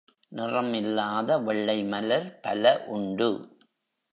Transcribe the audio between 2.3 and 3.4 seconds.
பல உண்டு.